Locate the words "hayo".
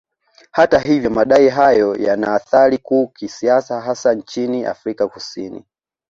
1.49-1.95